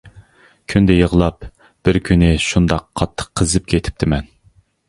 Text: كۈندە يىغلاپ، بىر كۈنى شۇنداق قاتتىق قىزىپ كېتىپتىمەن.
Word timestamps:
كۈندە 0.71 0.95
يىغلاپ، 0.99 1.45
بىر 1.89 2.01
كۈنى 2.09 2.31
شۇنداق 2.47 2.89
قاتتىق 3.01 3.33
قىزىپ 3.41 3.73
كېتىپتىمەن. 3.75 4.31